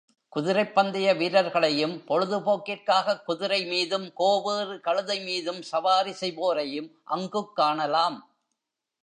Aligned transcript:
குதிரைப் 0.29 0.75
பந்தய 0.75 1.13
வீரர்களையும், 1.13 2.03
பொழுது 2.03 2.39
போக்கிற்காகக் 2.39 3.23
குதிரை 3.23 3.65
மீதும், 3.65 4.13
கோவேறு 4.13 4.79
கழுதை 4.79 5.23
மீதும் 5.23 5.61
சவாரி 5.61 6.11
செய்வோரையும் 6.11 6.91
அங்குக் 7.03 7.55
காணலாம். 7.55 8.35